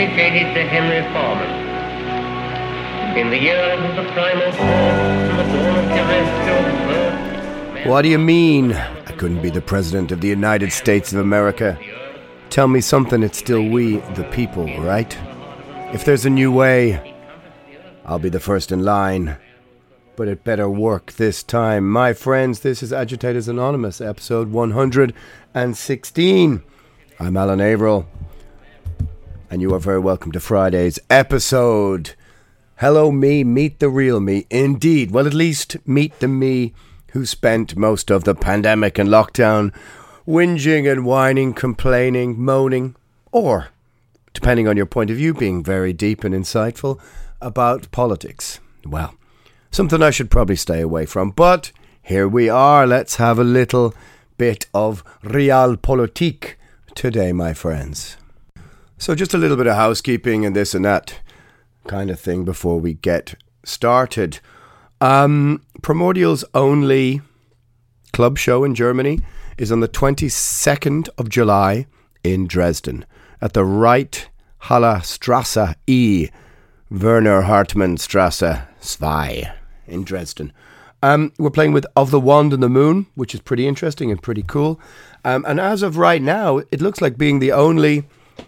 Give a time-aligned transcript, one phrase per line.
[0.00, 1.50] Dedicated to Henry Foreman.
[3.18, 4.66] In the years of the primal force.
[7.86, 8.72] What do you mean?
[8.72, 11.78] I couldn't be the President of the United States of America.
[12.48, 15.14] Tell me something, it's still we, the people, right?
[15.92, 17.14] If there's a new way,
[18.06, 19.36] I'll be the first in line.
[20.16, 21.90] But it better work this time.
[21.90, 26.62] My friends, this is Agitators Anonymous, episode 116.
[27.18, 28.08] I'm Alan Averill,
[29.50, 32.14] and you are very welcome to Friday's episode.
[32.76, 34.46] Hello, me, meet the real me.
[34.48, 35.10] Indeed.
[35.10, 36.72] Well, at least meet the me
[37.12, 39.74] who spent most of the pandemic and lockdown
[40.24, 42.94] whinging and whining, complaining, moaning,
[43.32, 43.70] or,
[44.32, 47.00] depending on your point of view, being very deep and insightful
[47.40, 48.60] about politics.
[48.86, 49.16] Well,
[49.72, 52.86] something I should probably stay away from, but here we are.
[52.86, 53.94] Let's have a little
[54.38, 56.54] bit of realpolitik
[56.94, 58.16] today, my friends.
[59.00, 61.20] So, just a little bit of housekeeping and this and that
[61.86, 63.34] kind of thing before we get
[63.64, 64.40] started.
[65.00, 67.22] Um, Primordial's only
[68.12, 69.20] club show in Germany
[69.56, 71.86] is on the 22nd of July
[72.22, 73.06] in Dresden
[73.40, 74.28] at the Right
[74.58, 76.28] Halle Strasse E,
[76.90, 79.44] Werner Hartmann Strasse 2
[79.86, 80.52] in Dresden.
[81.02, 84.22] Um, we're playing with Of the Wand and the Moon, which is pretty interesting and
[84.22, 84.78] pretty cool.
[85.24, 88.04] Um, and as of right now, it looks like being the only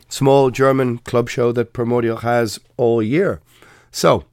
[0.09, 3.41] small German club show that Primordial has all year.
[3.91, 4.25] So,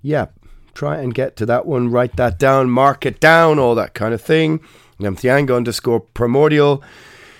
[0.00, 0.26] yeah,
[0.74, 4.14] try and get to that one, write that down, mark it down, all that kind
[4.14, 4.60] of thing.
[4.98, 6.82] Nemtheanga underscore primordial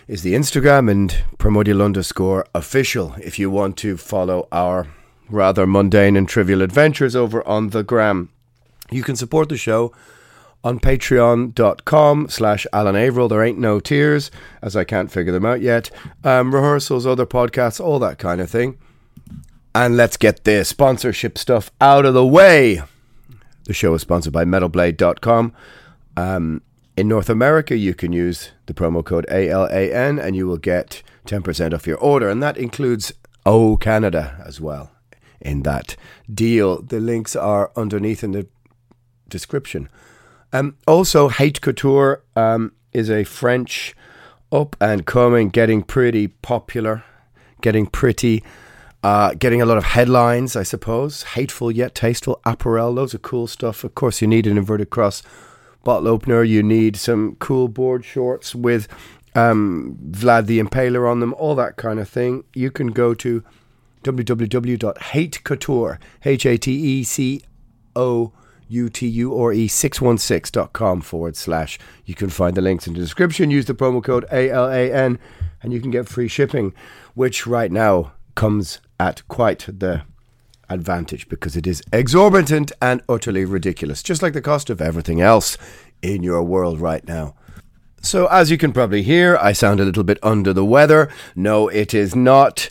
[0.09, 4.89] is the Instagram and primordial underscore official if you want to follow our
[5.29, 8.29] rather mundane and trivial adventures over on the gram.
[8.91, 9.93] You can support the show
[10.65, 13.28] on patreon.com slash Alan Averill.
[13.28, 14.31] There ain't no tiers,
[14.61, 15.91] as I can't figure them out yet.
[16.25, 18.78] Um, rehearsals, other podcasts, all that kind of thing.
[19.75, 22.83] And let's get the sponsorship stuff out of the way.
[23.65, 25.53] The show is sponsored by MetalBlade.com.
[26.17, 26.62] Um,
[26.97, 31.73] in North America, you can use the promo code ALAN and you will get 10%
[31.73, 32.29] off your order.
[32.29, 33.12] And that includes
[33.47, 34.93] O Canada as well
[35.41, 35.97] in that
[36.33, 36.83] deal.
[36.83, 38.47] The links are underneath in the
[39.29, 39.89] description.
[40.52, 43.94] Um, also, Hate Couture um, is a French
[44.50, 47.04] up and coming, getting pretty popular,
[47.62, 48.44] getting pretty,
[49.02, 51.22] uh, getting a lot of headlines, I suppose.
[51.22, 53.82] Hateful yet tasteful apparel, loads of cool stuff.
[53.82, 55.22] Of course, you need an inverted cross
[55.84, 56.42] bottle opener.
[56.44, 58.88] You need some cool board shorts with
[59.34, 62.44] um, Vlad the Impaler on them, all that kind of thing.
[62.54, 63.42] You can go to
[64.04, 67.42] www.hatecouture, H A T C
[67.96, 68.32] O
[68.69, 71.79] U T U R E 616.com forward slash.
[72.05, 73.50] You can find the links in the description.
[73.50, 75.19] Use the promo code ALAN
[75.62, 76.75] and you can get free shipping,
[77.14, 80.03] which right now comes at quite the
[80.69, 85.56] advantage because it is exorbitant and utterly ridiculous, just like the cost of everything else
[86.00, 87.35] in your world right now.
[88.05, 91.08] So, as you can probably hear, I sound a little bit under the weather.
[91.37, 92.69] No, it is not.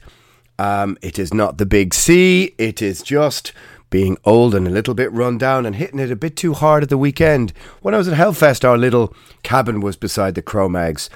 [0.60, 2.54] Um, it is not the big C.
[2.58, 3.54] It is just
[3.92, 6.82] being old and a little bit run down and hitting it a bit too hard
[6.82, 7.54] at the weekend.
[7.82, 11.12] When I was at Hellfest, our little cabin was beside the Cro-Mags.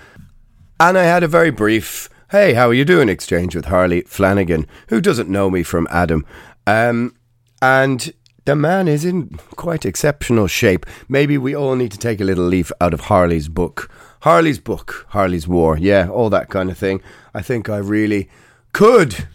[0.80, 4.68] And I had a very brief, hey, how are you doing exchange with Harley Flanagan,
[4.90, 6.26] who doesn't know me from Adam.
[6.68, 7.16] Um,
[7.62, 8.14] and
[8.44, 10.86] the man is in quite exceptional shape.
[11.08, 13.90] Maybe we all need to take a little leaf out of Harley's book.
[14.22, 17.02] Harley's book, Harley's War, yeah, all that kind of thing.
[17.34, 18.30] I think I really
[18.74, 19.28] could.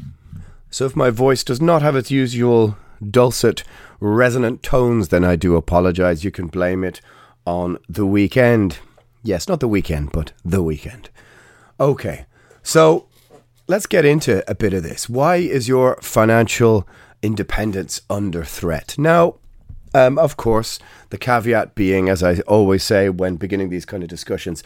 [0.69, 2.77] So if my voice does not have its usual
[3.08, 3.62] dulcet,
[4.00, 6.25] resonant tones, then I do apologize.
[6.25, 7.00] You can blame it
[7.47, 8.79] on the weekend.
[9.23, 11.11] Yes, not the weekend, but the weekend.
[11.79, 12.26] Okay,
[12.62, 13.06] so
[13.67, 15.08] let's get into a bit of this.
[15.08, 16.87] Why is your financial
[17.23, 18.97] independence under threat?
[18.99, 19.37] Now,
[19.94, 20.79] um, of course,
[21.11, 24.62] the caveat being, as I always say when beginning these kind of discussions,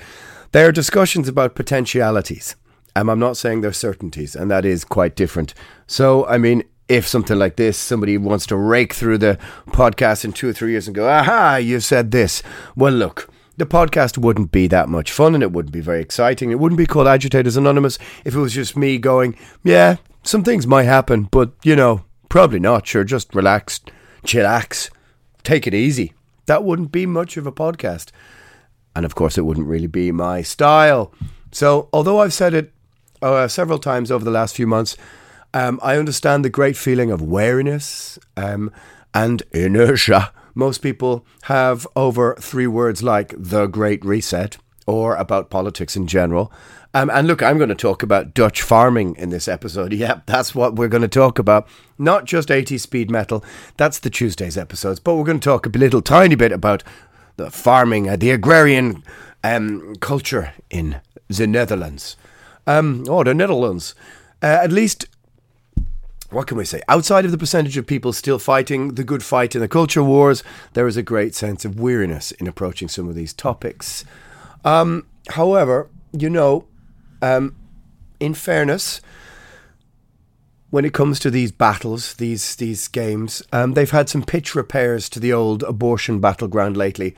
[0.53, 2.57] they are discussions about potentialities.
[2.97, 5.55] Um, I'm not saying they're certainties, and that is quite different.
[5.87, 9.39] So, I mean, if something like this, somebody wants to rake through the
[9.69, 12.43] podcast in two or three years and go, aha, you said this.
[12.77, 16.51] Well, look, the podcast wouldn't be that much fun and it wouldn't be very exciting.
[16.51, 20.67] It wouldn't be called Agitators Anonymous if it was just me going, yeah, some things
[20.67, 22.87] might happen, but, you know, probably not.
[22.87, 23.81] Sure, just relax,
[24.25, 24.91] chillax,
[25.43, 26.13] take it easy.
[26.47, 28.11] That wouldn't be much of a podcast.
[28.97, 31.13] And of course, it wouldn't really be my style.
[31.51, 32.73] So, although I've said it
[33.23, 34.97] uh, several times over the last few months,
[35.55, 38.71] um, I understand the great feeling of wariness um,
[39.15, 44.57] and inertia most people have over three words like the Great Reset
[44.87, 46.53] or about politics in general.
[46.93, 49.93] Um, and look, I'm going to talk about Dutch farming in this episode.
[50.05, 51.67] Yep, that's what we're going to talk about.
[51.99, 53.45] Not just 80 speed metal.
[53.77, 55.01] That's the Tuesday's episodes.
[55.01, 56.85] But we're going to talk a little tiny bit about
[57.37, 59.03] the farming, uh, the agrarian
[59.43, 62.17] um, culture in the Netherlands.
[62.67, 63.95] Um, oh, the Netherlands.
[64.41, 65.07] Uh, at least
[66.35, 66.83] what can we say?
[66.89, 70.43] Outside of the percentage of people still fighting the good fight in the culture wars,
[70.75, 74.05] there is a great sense of weariness in approaching some of these topics.
[74.65, 76.67] Um, however, you know,
[77.23, 77.57] um,
[78.21, 79.01] in fairness,
[80.71, 85.09] when it comes to these battles, these these games, um, they've had some pitch repairs
[85.11, 87.15] to the old abortion battleground lately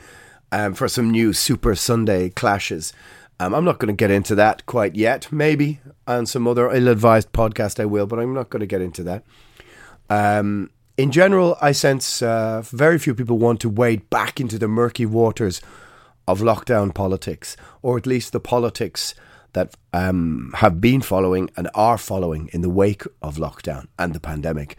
[0.53, 2.93] um, for some new Super Sunday clashes.
[3.39, 5.31] Um, I'm not going to get into that quite yet.
[5.31, 9.03] Maybe on some other ill-advised podcast I will, but I'm not going to get into
[9.05, 9.25] that.
[10.09, 14.69] Um, in general, I sense uh, very few people want to wade back into the
[14.69, 15.61] murky waters
[16.27, 19.15] of lockdown politics, or at least the politics
[19.53, 24.21] that um, have been following and are following in the wake of lockdown and the
[24.21, 24.77] pandemic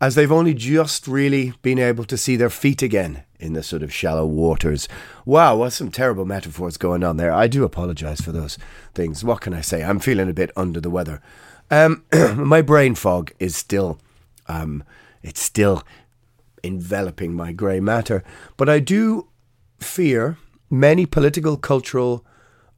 [0.00, 3.82] as they've only just really been able to see their feet again in the sort
[3.82, 4.88] of shallow waters.
[5.24, 7.32] Wow, what some terrible metaphors going on there.
[7.32, 8.58] I do apologize for those
[8.94, 9.22] things.
[9.22, 9.82] What can I say?
[9.82, 11.20] I'm feeling a bit under the weather.
[11.70, 12.04] Um,
[12.36, 13.98] my brain fog is still,
[14.48, 14.84] um,
[15.22, 15.82] it's still
[16.64, 18.24] enveloping my grey matter.
[18.56, 19.28] But I do
[19.78, 20.38] fear
[20.70, 22.24] many political, cultural,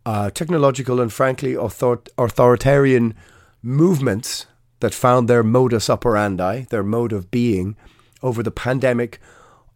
[0.04, 3.14] uh, technological, and frankly author- authoritarian
[3.62, 4.46] movements
[4.82, 7.76] that found their modus operandi, their mode of being,
[8.20, 9.20] over the pandemic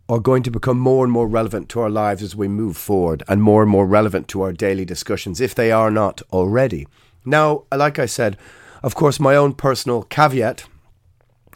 [0.08, 3.23] are going to become more and more relevant to our lives as we move forward
[3.29, 6.88] and more and more relevant to our daily discussions, if they are not already.
[7.25, 8.37] Now, like I said,
[8.82, 10.64] of course, my own personal caveat,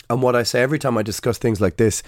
[0.09, 2.05] and what I say every time I discuss things like this,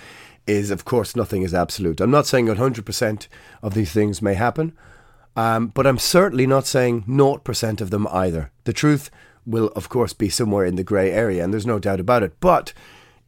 [0.46, 2.00] is of course nothing is absolute.
[2.00, 3.26] I'm not saying 100%
[3.62, 4.76] of these things may happen,
[5.34, 8.52] um, but I'm certainly not saying 0% of them either.
[8.62, 9.10] The truth
[9.46, 12.38] will, of course, be somewhere in the grey area, and there's no doubt about it.
[12.40, 12.72] But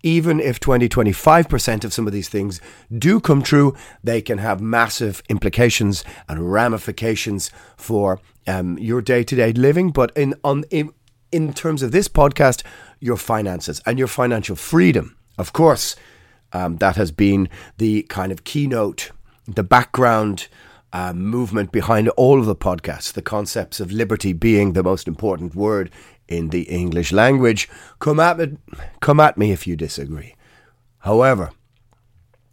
[0.02, 2.61] even if 20, 25% of some of these things
[2.96, 9.34] do come true, they can have massive implications and ramifications for um, your day to
[9.34, 9.91] day living.
[9.91, 10.93] But in, on, in,
[11.32, 12.62] in terms of this podcast,
[13.00, 15.17] your finances and your financial freedom.
[15.39, 15.96] Of course,
[16.53, 17.48] um, that has been
[17.79, 19.10] the kind of keynote,
[19.46, 20.48] the background
[20.94, 25.53] uh, movement behind all of the podcasts, the concepts of liberty being the most important
[25.53, 25.91] word
[26.29, 27.69] in the English language.
[27.98, 28.56] Come at me,
[29.01, 30.36] come at me if you disagree.
[30.98, 31.51] However,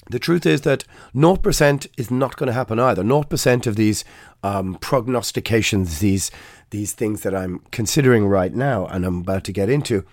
[0.10, 3.03] the truth is that 0% is not going to happen either.
[3.03, 4.03] 0% of these
[4.41, 6.31] um, prognostications, these
[6.71, 10.05] these things that I'm considering right now and I'm about to get into,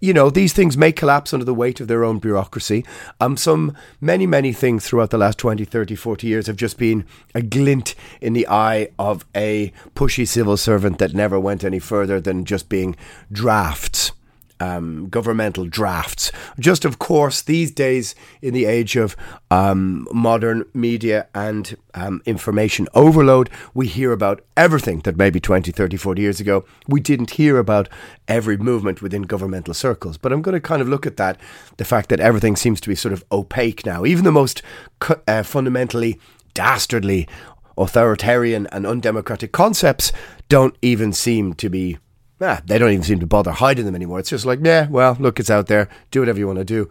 [0.00, 2.84] you know, these things may collapse under the weight of their own bureaucracy.
[3.20, 7.04] Um, some, many, many things throughout the last 20, 30, 40 years have just been
[7.34, 12.20] a glint in the eye of a pushy civil servant that never went any further
[12.20, 12.96] than just being
[13.32, 14.12] drafts
[14.60, 16.32] um, governmental drafts.
[16.58, 19.16] Just, of course, these days in the age of
[19.50, 25.96] um, modern media and um, information overload, we hear about everything that maybe 20, 30,
[25.96, 27.88] 40 years ago we didn't hear about
[28.26, 30.16] every movement within governmental circles.
[30.16, 31.40] But I'm going to kind of look at that
[31.76, 34.04] the fact that everything seems to be sort of opaque now.
[34.04, 34.62] Even the most
[35.26, 36.18] uh, fundamentally
[36.54, 37.28] dastardly
[37.76, 40.12] authoritarian and undemocratic concepts
[40.48, 41.98] don't even seem to be
[42.40, 44.18] nah, they don't even seem to bother hiding them anymore.
[44.18, 45.88] It's just like, yeah, well, look, it's out there.
[46.10, 46.90] Do whatever you want to do.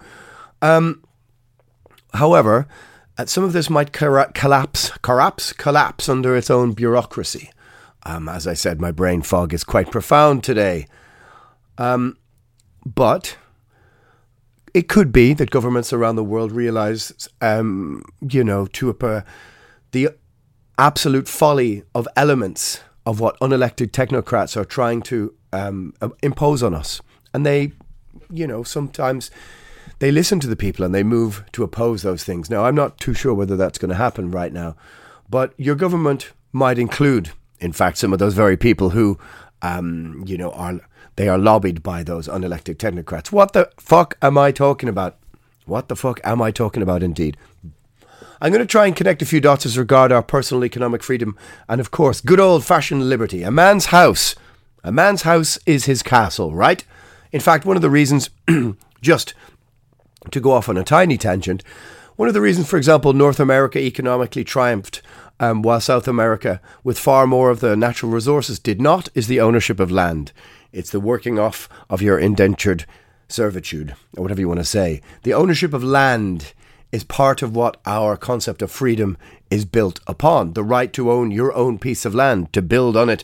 [0.62, 1.04] Um,
[2.18, 2.68] However,
[3.18, 7.52] uh, some of this might collapse, collapse, collapse under its own bureaucracy.
[8.04, 10.88] Um, as I said, my brain fog is quite profound today.
[11.78, 12.18] Um,
[12.86, 13.38] but
[14.74, 19.24] it could be that governments around the world realize, um, you know, to a,
[19.92, 20.10] the
[20.80, 27.02] absolute folly of elements of what unelected technocrats are trying to um, impose on us.
[27.34, 27.72] And they,
[28.30, 29.32] you know, sometimes
[30.00, 32.50] they listen to the people and they move to oppose those things.
[32.50, 34.76] Now, I'm not too sure whether that's going to happen right now,
[35.30, 39.18] but your government might include, in fact, some of those very people who,
[39.62, 40.82] um, you know, are
[41.16, 43.32] they are lobbied by those unelected technocrats.
[43.32, 45.18] What the fuck am I talking about?
[45.66, 47.04] What the fuck am I talking about?
[47.04, 47.38] Indeed.
[48.40, 51.38] I'm going to try and connect a few dots as regard our personal economic freedom
[51.68, 53.44] and, of course, good old fashioned liberty.
[53.44, 54.36] A man's house.
[54.84, 56.84] A man's house is his castle, right?
[57.32, 58.30] In fact, one of the reasons,
[59.02, 59.34] just
[60.32, 61.64] to go off on a tiny tangent,
[62.16, 65.02] one of the reasons, for example, North America economically triumphed
[65.40, 69.40] um, while South America, with far more of the natural resources, did not, is the
[69.40, 70.32] ownership of land.
[70.72, 72.86] It's the working off of your indentured
[73.28, 75.02] servitude, or whatever you want to say.
[75.24, 76.54] The ownership of land
[76.92, 79.18] is part of what our concept of freedom
[79.50, 80.54] is built upon.
[80.54, 83.24] The right to own your own piece of land, to build on it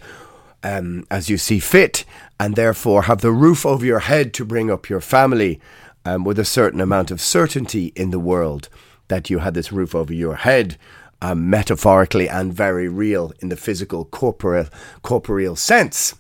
[0.63, 2.05] um, as you see fit,
[2.39, 5.59] and therefore have the roof over your head to bring up your family
[6.05, 8.69] um, with a certain amount of certainty in the world
[9.07, 10.77] that you had this roof over your head.
[11.21, 14.67] Um, metaphorically and very real in the physical corporeal
[15.03, 16.15] corporeal sense.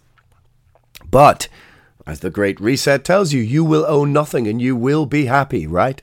[1.11, 1.49] But
[2.07, 5.67] as the Great Reset tells you, you will own nothing and you will be happy,
[5.67, 6.01] right?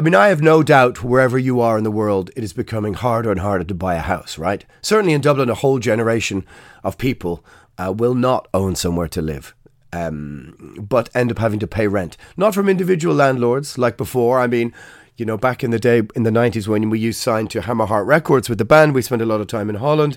[0.00, 2.94] I mean, I have no doubt wherever you are in the world, it is becoming
[2.94, 4.64] harder and harder to buy a house, right?
[4.80, 6.46] Certainly in Dublin, a whole generation
[6.82, 7.44] of people
[7.76, 9.54] uh, will not own somewhere to live.
[9.92, 12.16] Um, but end up having to pay rent.
[12.38, 14.40] Not from individual landlords like before.
[14.40, 14.72] I mean,
[15.18, 18.06] you know, back in the day in the 90s when we used signed to Hammerheart
[18.06, 20.16] Records with the band, we spent a lot of time in Holland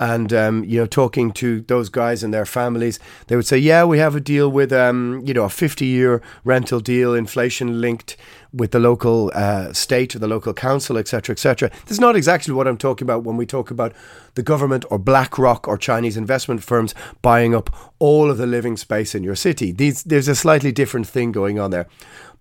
[0.00, 3.84] and um, you know talking to those guys and their families they would say yeah
[3.84, 8.16] we have a deal with um, you know a 50 year rental deal inflation linked
[8.52, 12.52] with the local uh, state or the local council etc etc this is not exactly
[12.52, 13.92] what i'm talking about when we talk about
[14.34, 19.14] the government or blackrock or chinese investment firms buying up all of the living space
[19.14, 19.70] in your city.
[19.70, 21.86] These, there's a slightly different thing going on there.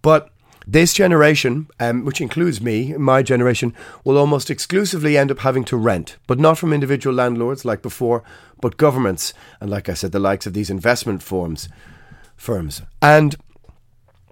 [0.02, 0.30] But
[0.72, 3.74] this generation, um, which includes me, my generation,
[4.04, 8.24] will almost exclusively end up having to rent, but not from individual landlords like before,
[8.62, 11.70] but governments, and like I said, the likes of these investment firms.
[12.36, 13.36] Firms and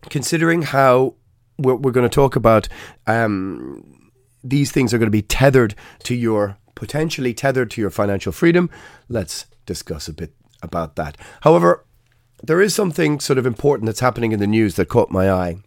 [0.10, 1.16] considering how
[1.58, 2.70] we're, we're going to talk about
[3.06, 4.12] um,
[4.44, 8.70] these things are going to be tethered to your potentially tethered to your financial freedom.
[9.10, 11.18] Let's discuss a bit about that.
[11.42, 11.86] However,
[12.44, 15.58] there is something sort of important that's happening in the news that caught my eye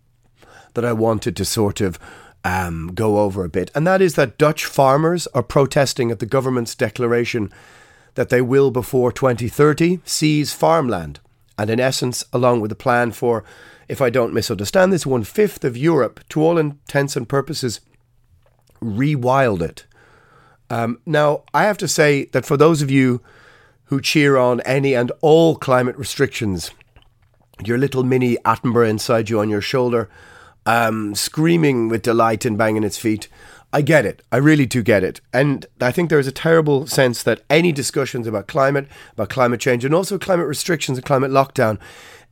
[0.75, 1.99] that I wanted to sort of
[2.45, 6.27] um, go over a bit, and that is that Dutch farmers are protesting at the
[6.27, 7.53] government's declaration
[8.15, 11.21] that they will, before 2030, seize farmland,
[11.59, 13.45] and in essence, along with a plan for,
[13.89, 17.81] if I don't misunderstand this, one fifth of Europe, to all intents and purposes,
[18.83, 19.85] rewild it.
[20.71, 23.21] Um, now, I have to say that for those of you
[23.85, 26.71] who cheer on any and all climate restrictions,
[27.65, 30.09] your little mini Attenborough inside you on your shoulder
[30.67, 33.29] um, screaming with delight and banging its feet.
[33.73, 34.23] I get it.
[34.33, 35.21] I really do get it.
[35.33, 39.85] And I think there's a terrible sense that any discussions about climate, about climate change,
[39.85, 41.79] and also climate restrictions and climate lockdown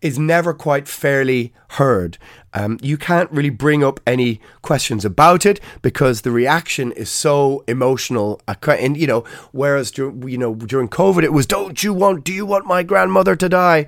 [0.00, 2.18] is never quite fairly heard.
[2.54, 7.64] Um, you can't really bring up any questions about it because the reaction is so
[7.68, 8.40] emotional.
[8.46, 12.24] And you know, whereas you know during COVID it was, "Don't you want?
[12.24, 13.86] Do you want my grandmother to die?"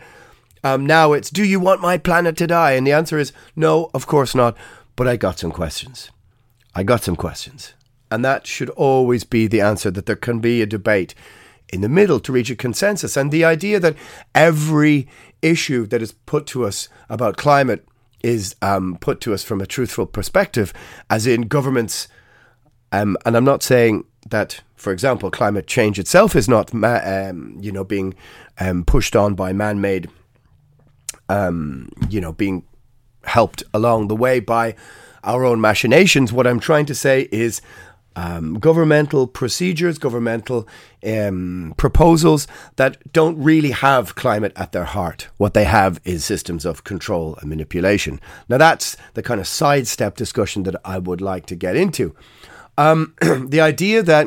[0.62, 2.73] Um, now it's, do you want my planet to die?
[2.73, 4.57] And the answer is, no, of course not.
[4.97, 6.11] But I got some questions.
[6.75, 7.75] I got some questions.
[8.11, 11.14] And that should always be the answer that there can be a debate
[11.73, 13.17] in the middle to reach a consensus.
[13.17, 13.97] And the idea that
[14.35, 15.09] every
[15.40, 17.87] issue that is put to us about climate
[18.23, 20.75] is um, put to us from a truthful perspective,
[21.09, 22.09] as in governments.
[22.93, 27.57] Um, and I'm not saying that, for example, climate change itself is not, ma- um,
[27.61, 28.14] you know, being
[28.59, 30.11] um, pushed on by man-made
[31.30, 32.64] um, you know, being
[33.25, 34.75] helped along the way by
[35.22, 36.32] our own machinations.
[36.32, 37.62] What I'm trying to say is
[38.16, 40.66] um, governmental procedures, governmental
[41.06, 45.28] um, proposals that don't really have climate at their heart.
[45.37, 48.20] What they have is systems of control and manipulation.
[48.49, 52.14] Now, that's the kind of sidestep discussion that I would like to get into.
[52.76, 54.26] Um, the idea that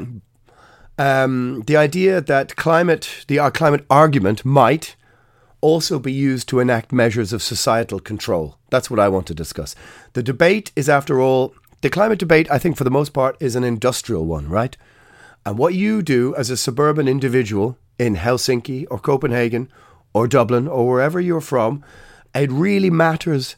[0.98, 4.96] um, the idea that climate, the uh, climate argument might
[5.64, 8.58] also be used to enact measures of societal control.
[8.70, 9.76] That's what I want to discuss.
[10.12, 13.56] The debate is, after all, the climate debate, I think, for the most part, is
[13.56, 14.76] an industrial one, right?
[15.46, 19.72] And what you do as a suburban individual in Helsinki or Copenhagen
[20.14, 21.84] or Dublin or wherever you're from,
[22.36, 23.56] it really matters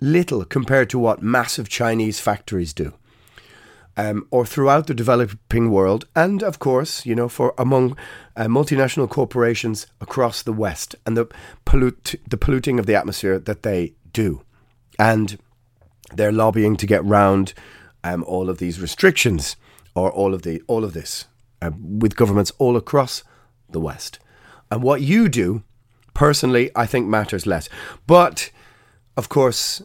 [0.00, 2.94] little compared to what massive Chinese factories do.
[4.00, 7.96] Um, or throughout the developing world, and of course, you know, for among
[8.36, 11.26] uh, multinational corporations across the West and the
[11.64, 14.42] pollute the polluting of the atmosphere that they do,
[15.00, 15.36] and
[16.14, 17.54] they're lobbying to get round
[18.04, 19.56] um, all of these restrictions
[19.96, 21.26] or all of the all of this
[21.60, 23.24] uh, with governments all across
[23.68, 24.20] the West.
[24.70, 25.62] And what you do,
[26.14, 27.68] personally, I think matters less.
[28.06, 28.50] But
[29.16, 29.82] of course,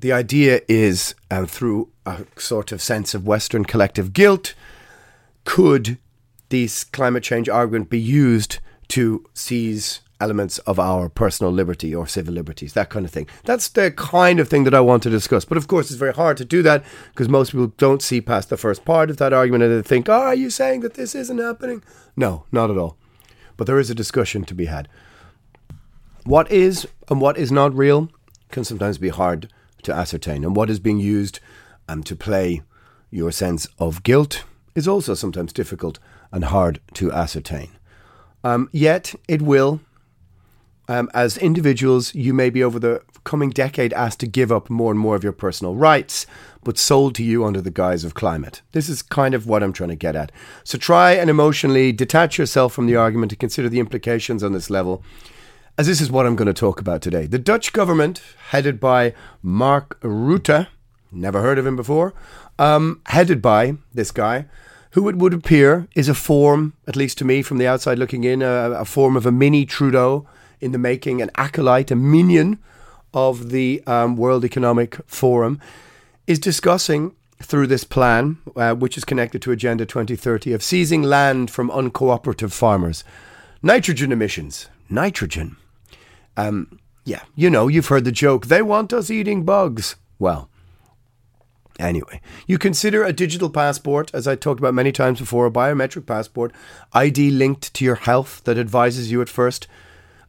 [0.00, 4.54] the idea is um, through a sort of sense of Western collective guilt,
[5.44, 5.98] could
[6.48, 8.58] this climate change argument be used
[8.88, 13.26] to seize elements of our personal liberty or civil liberties, that kind of thing.
[13.44, 15.44] That's the kind of thing that I want to discuss.
[15.44, 18.48] But of course, it's very hard to do that because most people don't see past
[18.48, 20.94] the first part of that argument and they think, ah, oh, are you saying that
[20.94, 21.82] this isn't happening?
[22.16, 22.96] No, not at all.
[23.56, 24.88] But there is a discussion to be had.
[26.24, 28.10] What is and what is not real
[28.50, 29.50] can sometimes be hard
[29.82, 30.44] to ascertain.
[30.44, 31.40] And what is being used
[31.88, 32.62] um, to play
[33.10, 35.98] your sense of guilt is also sometimes difficult
[36.32, 37.70] and hard to ascertain.
[38.42, 39.80] Um, yet it will
[40.88, 44.90] um, as individuals, you may be over the coming decade asked to give up more
[44.90, 46.26] and more of your personal rights,
[46.62, 48.60] but sold to you under the guise of climate.
[48.72, 50.30] This is kind of what I'm trying to get at.
[50.62, 54.68] So try and emotionally detach yourself from the argument and consider the implications on this
[54.68, 55.02] level,
[55.78, 57.26] as this is what I'm going to talk about today.
[57.26, 60.66] The Dutch government, headed by Mark Rutte,
[61.14, 62.14] never heard of him before,
[62.58, 64.46] um, headed by this guy,
[64.90, 68.24] who it would appear is a form, at least to me from the outside looking
[68.24, 70.26] in, a, a form of a mini Trudeau
[70.60, 72.58] in the making, an acolyte, a minion
[73.12, 75.60] of the um, World Economic Forum,
[76.26, 81.50] is discussing through this plan, uh, which is connected to Agenda 2030, of seizing land
[81.50, 83.04] from uncooperative farmers.
[83.62, 84.68] Nitrogen emissions.
[84.88, 85.56] Nitrogen.
[86.36, 88.46] Um, yeah, you know, you've heard the joke.
[88.46, 89.96] They want us eating bugs.
[90.18, 90.48] Well,
[91.78, 96.06] Anyway, you consider a digital passport, as I talked about many times before, a biometric
[96.06, 96.52] passport,
[96.92, 99.66] ID linked to your health that advises you at first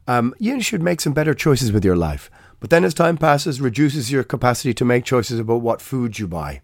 [0.06, 2.30] um, you should make some better choices with your life.
[2.60, 6.26] But then as time passes, reduces your capacity to make choices about what food you
[6.26, 6.62] buy.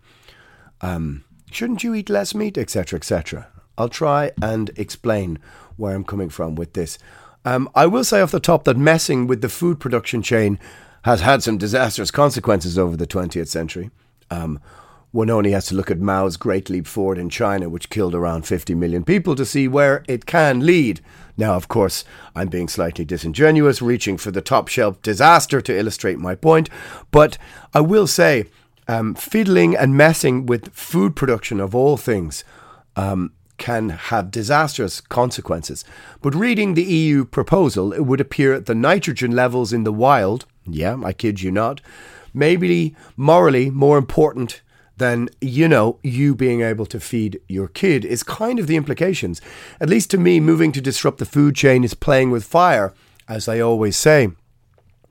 [0.81, 3.49] Um, shouldn't you eat less meat, etc., etc.?
[3.77, 5.39] I'll try and explain
[5.77, 6.99] where I'm coming from with this.
[7.45, 10.59] Um, I will say off the top that messing with the food production chain
[11.05, 13.91] has had some disastrous consequences over the 20th century.
[14.33, 14.61] Um,
[15.11, 18.47] one only has to look at Mao's Great Leap Forward in China, which killed around
[18.47, 21.03] 50 million people, to see where it can lead.
[21.37, 26.19] Now, of course, I'm being slightly disingenuous, reaching for the top shelf disaster to illustrate
[26.19, 26.71] my point,
[27.11, 27.37] but
[27.75, 28.47] I will say,
[28.89, 32.43] um, fiddling and messing with food production of all things
[32.97, 35.85] um, can have disastrous consequences.
[36.23, 40.47] But reading the EU proposal, it would appear that the nitrogen levels in the wild,
[40.67, 41.83] yeah, I kid you not,
[42.35, 44.63] may be morally more important
[44.97, 49.41] than you know you being able to feed your kid is kind of the implications.
[49.81, 52.93] At least to me, moving to disrupt the food chain is playing with fire,
[53.29, 54.31] as I always say.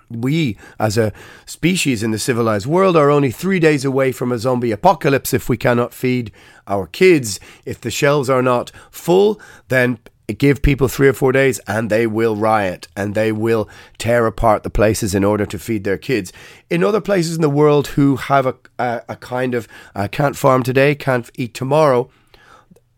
[0.10, 1.14] We, as a
[1.46, 5.48] species in the civilized world, are only three days away from a zombie apocalypse if
[5.48, 6.32] we cannot feed
[6.68, 7.40] our kids.
[7.66, 10.00] If the shelves are not full, then
[10.34, 14.64] give people three or four days and they will riot and they will tear apart
[14.64, 16.32] the places in order to feed their kids.
[16.70, 20.36] In other places in the world who have a, a, a kind of uh, can't
[20.36, 22.10] farm today, can't eat tomorrow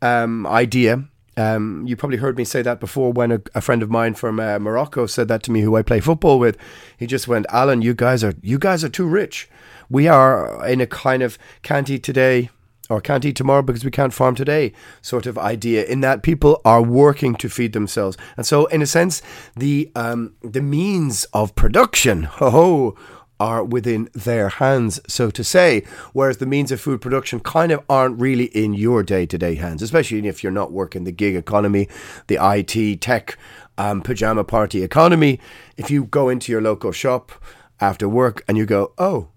[0.02, 1.06] um, idea.
[1.36, 4.40] Um, you probably heard me say that before when a, a friend of mine from
[4.40, 6.58] uh, Morocco said that to me, who I play football with.
[6.98, 9.50] He just went, "Alan, you guys are you guys are too rich.
[9.90, 12.52] We are in a kind of can't eat today,
[12.94, 16.62] or can't eat tomorrow because we can't farm today sort of idea in that people
[16.64, 18.18] are working to feed themselves.
[18.38, 19.22] And so in a sense
[19.56, 22.98] the um, the means of production ho ho
[23.40, 27.84] are within their hands so to say whereas the means of food production kind of
[27.90, 31.90] aren't really in your day-to-day hands especially if you're not working the gig economy
[32.28, 33.38] the IT tech
[33.78, 35.40] um, pajama party economy.
[35.78, 37.32] If you go into your local shop
[37.80, 39.30] after work and you go oh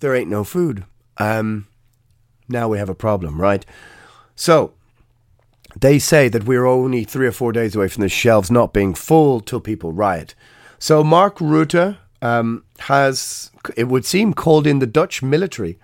[0.00, 0.84] there ain't no food
[1.18, 1.66] um,
[2.48, 3.64] now we have a problem, right?
[4.36, 4.74] So
[5.76, 8.94] they say that we're only three or four days away from the shelves not being
[8.94, 10.34] full till people riot.
[10.78, 15.78] So Mark Rutte um, has, it would seem, called in the Dutch military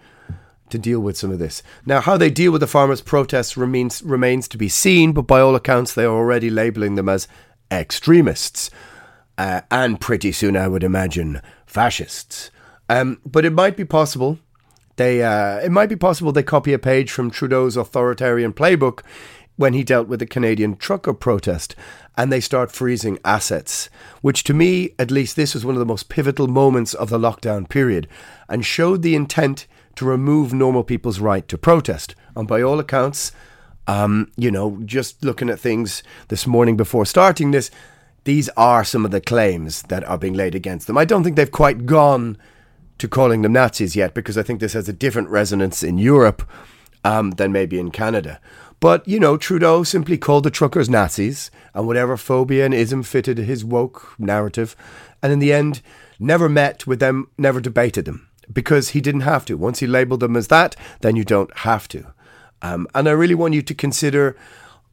[0.71, 1.63] to deal with some of this.
[1.85, 5.41] Now, how they deal with the farmers' protests remains remains to be seen, but by
[5.41, 7.27] all accounts, they are already labelling them as
[7.71, 8.71] extremists,
[9.37, 12.51] uh, and pretty soon, I would imagine, fascists.
[12.89, 14.39] Um, but it might be possible
[15.01, 19.01] They, uh, it might be possible they copy a page from Trudeau's authoritarian playbook
[19.57, 21.75] when he dealt with the Canadian trucker protest,
[22.19, 23.89] and they start freezing assets,
[24.21, 27.19] which to me, at least, this was one of the most pivotal moments of the
[27.19, 28.09] lockdown period,
[28.47, 32.15] and showed the intent to remove normal people's right to protest.
[32.37, 33.33] And by all accounts,
[33.87, 37.71] um, you know, just looking at things this morning before starting this,
[38.25, 40.99] these are some of the claims that are being laid against them.
[40.99, 42.37] I don't think they've quite gone
[43.01, 46.49] to calling them Nazis yet, because I think this has a different resonance in Europe
[47.05, 48.41] um, than maybe in Canada.
[48.79, 53.37] But, you know, Trudeau simply called the truckers Nazis and whatever phobia and ism fitted
[53.39, 54.75] his woke narrative.
[55.23, 55.83] And in the end,
[56.19, 59.57] never met with them, never debated them because he didn't have to.
[59.57, 62.07] Once he labeled them as that, then you don't have to.
[62.63, 64.37] Um, and I really want you to consider,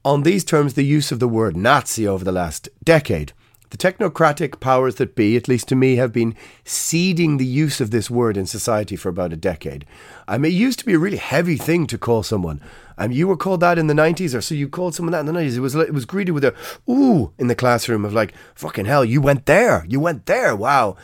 [0.03, 3.31] on these terms, the use of the word Nazi over the last decade.
[3.69, 7.91] The technocratic powers that be, at least to me, have been seeding the use of
[7.91, 9.85] this word in society for about a decade.
[10.27, 12.61] I mean, it used to be a really heavy thing to call someone.
[12.97, 15.25] Um, you were called that in the 90s, or so you called someone that in
[15.25, 15.57] the 90s.
[15.57, 16.55] It was, it was greeted with a
[16.89, 19.85] ooh in the classroom of like, fucking hell, you went there.
[19.87, 20.55] You went there.
[20.55, 20.95] Wow.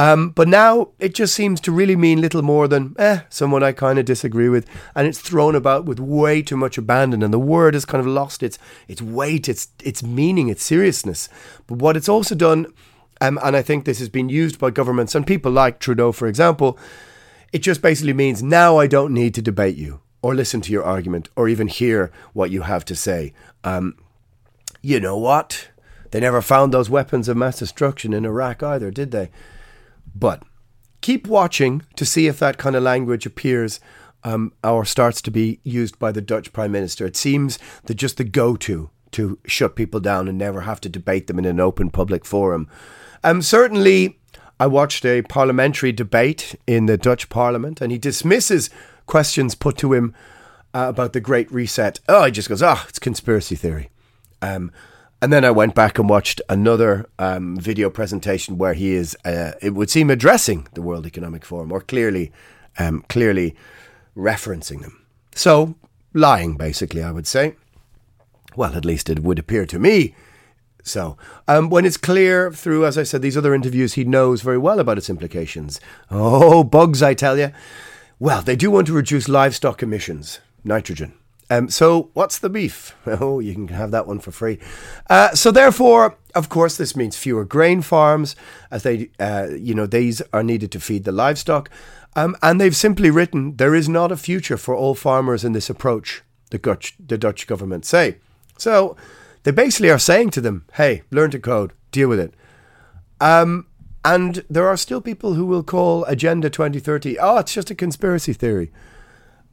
[0.00, 3.72] Um, but now it just seems to really mean little more than, eh, someone I
[3.72, 4.66] kind of disagree with.
[4.94, 7.22] And it's thrown about with way too much abandon.
[7.22, 8.58] And the word has kind of lost its,
[8.88, 11.28] its weight, its, its meaning, its seriousness.
[11.66, 12.72] But what it's also done,
[13.20, 16.26] um, and I think this has been used by governments and people like Trudeau, for
[16.26, 16.78] example,
[17.52, 20.84] it just basically means now I don't need to debate you or listen to your
[20.84, 23.34] argument or even hear what you have to say.
[23.64, 23.96] Um,
[24.80, 25.68] you know what?
[26.10, 29.28] They never found those weapons of mass destruction in Iraq either, did they?
[30.14, 30.42] But
[31.00, 33.80] keep watching to see if that kind of language appears
[34.24, 37.06] um, or starts to be used by the Dutch Prime Minister.
[37.06, 40.88] It seems that just the go to to shut people down and never have to
[40.88, 42.68] debate them in an open public forum.
[43.24, 44.20] Um, certainly,
[44.60, 48.70] I watched a parliamentary debate in the Dutch Parliament, and he dismisses
[49.06, 50.14] questions put to him
[50.72, 51.98] uh, about the Great Reset.
[52.08, 53.90] Oh, he just goes, "Ah, oh, it's conspiracy theory."
[54.42, 54.70] Um,
[55.22, 59.52] and then I went back and watched another um, video presentation where he is, uh,
[59.60, 62.32] it would seem, addressing the World Economic Forum or clearly,
[62.78, 63.54] um, clearly
[64.16, 65.04] referencing them.
[65.34, 65.74] So,
[66.14, 67.56] lying, basically, I would say.
[68.56, 70.14] Well, at least it would appear to me.
[70.82, 74.58] So, um, when it's clear through, as I said, these other interviews, he knows very
[74.58, 75.80] well about its implications.
[76.10, 77.52] Oh, bugs, I tell you.
[78.18, 81.12] Well, they do want to reduce livestock emissions, nitrogen.
[81.50, 82.94] Um, so, what's the beef?
[83.06, 84.58] Oh, you can have that one for free.
[85.10, 88.36] Uh, so, therefore, of course, this means fewer grain farms,
[88.70, 91.68] as they, uh, you know, these are needed to feed the livestock.
[92.14, 95.68] Um, and they've simply written there is not a future for all farmers in this
[95.68, 96.22] approach.
[96.50, 98.16] The Dutch, the Dutch government say.
[98.56, 98.96] So,
[99.42, 102.34] they basically are saying to them, "Hey, learn to code, deal with it."
[103.20, 103.66] Um,
[104.04, 108.32] and there are still people who will call Agenda 2030, oh, it's just a conspiracy
[108.32, 108.70] theory.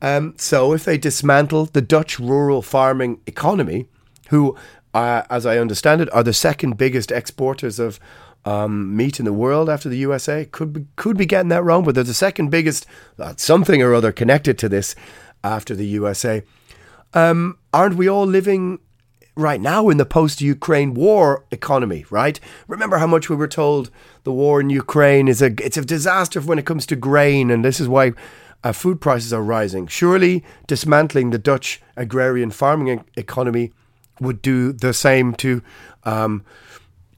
[0.01, 3.87] Um, so if they dismantle the Dutch rural farming economy,
[4.29, 4.55] who,
[4.93, 7.99] uh, as I understand it, are the second biggest exporters of
[8.45, 11.83] um, meat in the world after the USA, could be, could be getting that wrong,
[11.83, 12.85] but they're the second biggest,
[13.19, 14.95] uh, something or other connected to this
[15.43, 16.43] after the USA.
[17.13, 18.79] Um, aren't we all living
[19.37, 22.39] right now in the post Ukraine war economy, right?
[22.67, 23.91] Remember how much we were told
[24.23, 27.63] the war in Ukraine is a it's a disaster when it comes to grain and
[27.63, 28.13] this is why
[28.63, 29.87] uh, food prices are rising.
[29.87, 33.71] Surely dismantling the Dutch agrarian farming economy
[34.19, 35.61] would do the same to
[36.03, 36.43] um,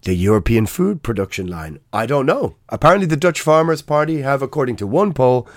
[0.03, 1.79] the European food production line.
[1.93, 2.55] I don't know.
[2.69, 5.47] Apparently, the Dutch Farmers Party have, according to one poll,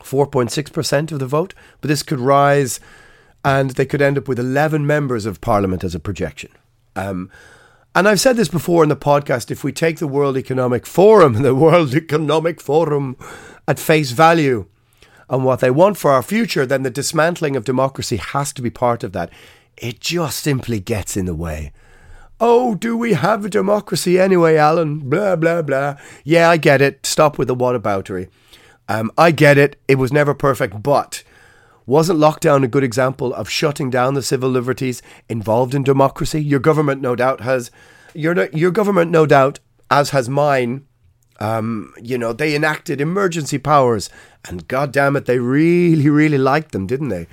[0.00, 2.80] 4.6% of the vote, but this could rise
[3.44, 6.50] and they could end up with 11 members of parliament as a projection.
[6.96, 7.30] Um,
[7.94, 11.34] and I've said this before in the podcast if we take the World Economic Forum,
[11.42, 13.16] the World Economic Forum
[13.66, 14.66] at face value,
[15.30, 18.70] and what they want for our future, then the dismantling of democracy has to be
[18.70, 19.30] part of that.
[19.76, 21.72] It just simply gets in the way.
[22.40, 25.00] Oh, do we have a democracy anyway, Alan?
[25.00, 25.96] Blah, blah, blah.
[26.24, 27.04] Yeah, I get it.
[27.04, 28.28] Stop with the whataboutery.
[28.88, 29.76] Um, I get it.
[29.88, 31.24] It was never perfect, but
[31.84, 36.42] wasn't lockdown a good example of shutting down the civil liberties involved in democracy?
[36.42, 37.70] Your government, no doubt, has.
[38.14, 39.58] Your, your government, no doubt,
[39.90, 40.86] as has mine,
[41.38, 44.10] um, you know, they enacted emergency powers,
[44.46, 47.26] and God damn it, they really, really liked them, didn't they?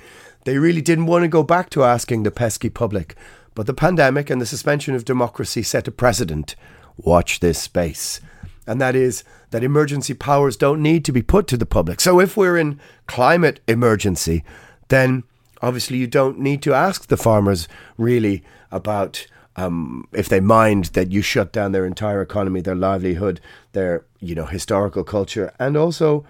[0.44, 3.16] They really didn't want to go back to asking the pesky public.
[3.54, 6.54] But the pandemic and the suspension of democracy set a precedent.
[6.96, 8.20] Watch this space.
[8.66, 12.00] And that is that emergency powers don't need to be put to the public.
[12.00, 14.44] So if we're in climate emergency,
[14.88, 15.24] then
[15.62, 17.66] obviously you don't need to ask the farmers
[17.96, 23.40] really about um, if they mind that you shut down their entire economy, their livelihood,
[23.72, 26.24] their you know historical culture, and also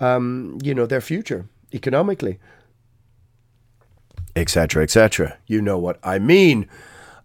[0.00, 2.38] um, you know, their future economically,
[4.34, 5.38] etc., etc.
[5.46, 6.68] You know what I mean.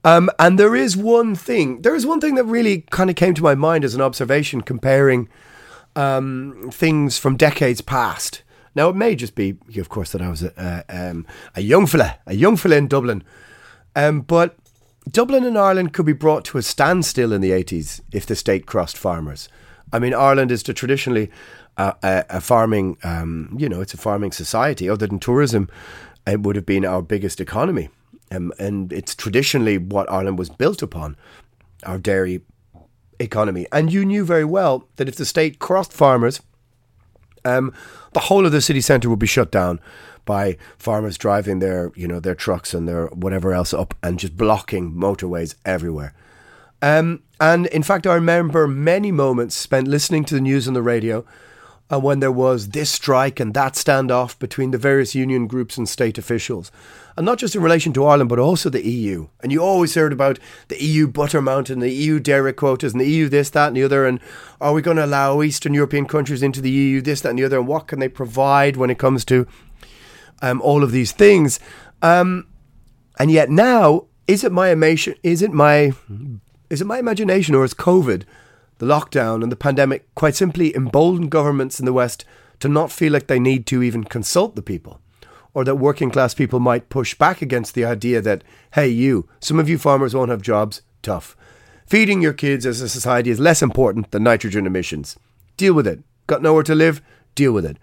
[0.04, 1.82] Um, and there is one thing.
[1.84, 4.62] There is one thing that really kind of came to my mind as an observation,
[4.62, 5.30] comparing
[5.96, 8.42] um, things from decades past.
[8.74, 12.18] Now it may just be, of course, that I was a, um, a young fella,
[12.26, 13.24] a young fella in Dublin,
[13.96, 14.56] um, but
[15.10, 18.66] Dublin and Ireland could be brought to a standstill in the 80s if the state
[18.66, 19.50] crossed farmers.
[19.92, 21.30] I mean, Ireland is traditionally
[21.78, 24.90] a, a, a farming, um, you know, it's a farming society.
[24.90, 25.70] Other than tourism,
[26.28, 27.90] it would have been our biggest economy.
[28.32, 31.18] Um, and it's traditionally what Ireland was built upon,
[31.84, 32.42] our dairy
[33.20, 33.66] economy.
[33.72, 36.42] And you knew very well that if the state crossed farmers,
[37.44, 37.74] um,
[38.14, 39.80] the whole of the city centre would be shut down
[40.26, 44.38] by farmers driving their, you know, their trucks and their whatever else up and just
[44.38, 46.14] blocking motorways everywhere.
[46.82, 50.82] Um, and in fact, I remember many moments spent listening to the news on the
[50.82, 51.26] radio
[51.92, 55.90] and when there was this strike and that standoff between the various union groups and
[55.90, 56.72] state officials.
[57.18, 59.28] And not just in relation to Ireland, but also the EU.
[59.42, 63.10] And you always heard about the EU butter mountain, the EU dairy quotas, and the
[63.10, 64.06] EU this, that, and the other.
[64.06, 64.22] And
[64.62, 67.44] are we going to allow Eastern European countries into the EU, this, that, and the
[67.44, 67.60] other?
[67.60, 69.46] And what can they provide when it comes to
[70.42, 71.60] um, all of these things?
[72.02, 72.48] Um,
[73.20, 74.70] and yet now, is it my?
[75.24, 75.94] Is it my
[76.70, 78.24] is it my imagination, or is COVID?
[78.82, 82.26] the lockdown and the pandemic quite simply emboldened governments in the West
[82.60, 85.00] to not feel like they need to even consult the people,
[85.54, 89.60] or that working class people might push back against the idea that, hey, you, some
[89.60, 91.38] of you farmers won't have jobs, tough.
[91.86, 95.16] Feeding your kids as a society is less important than nitrogen emissions.
[95.58, 96.00] Deal with it.
[96.26, 97.04] Got nowhere to live?
[97.36, 97.78] Deal with it.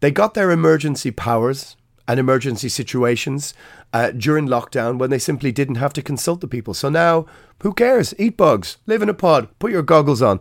[0.00, 1.76] They got their emergency powers
[2.06, 3.54] and emergency situations
[3.92, 6.74] uh, during lockdown when they simply didn't have to consult the people.
[6.74, 7.26] So now,
[7.62, 8.14] who cares?
[8.18, 10.40] Eat bugs, live in a pod, put your goggles on,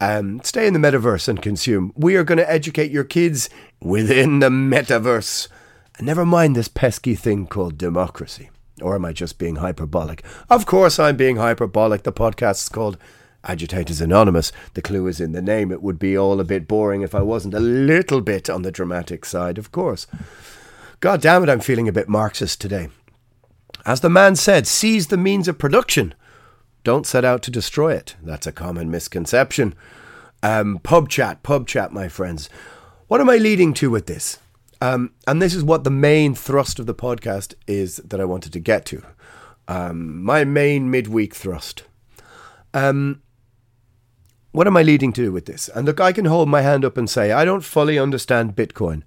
[0.00, 1.92] um, stay in the metaverse and consume.
[1.96, 3.48] We are going to educate your kids
[3.80, 5.48] within the metaverse.
[5.96, 8.50] And never mind this pesky thing called democracy.
[8.80, 10.24] Or am I just being hyperbolic?
[10.48, 12.04] Of course, I'm being hyperbolic.
[12.04, 12.98] The podcast is called
[13.44, 14.52] Agitators Anonymous.
[14.74, 15.72] The clue is in the name.
[15.72, 18.72] It would be all a bit boring if I wasn't a little bit on the
[18.72, 20.06] dramatic side, of course.
[21.00, 22.88] God damn it, I'm feeling a bit Marxist today.
[23.86, 26.14] As the man said, seize the means of production.
[26.84, 28.16] Don't set out to destroy it.
[28.22, 29.74] That's a common misconception.
[30.42, 32.48] Um, pub chat, pub chat, my friends.
[33.06, 34.38] What am I leading to with this?
[34.80, 38.52] Um, and this is what the main thrust of the podcast is that I wanted
[38.52, 39.02] to get to.
[39.66, 41.84] Um, my main midweek thrust.
[42.72, 43.22] Um,
[44.58, 45.68] what am I leading to with this?
[45.68, 49.04] And look, I can hold my hand up and say, I don't fully understand Bitcoin.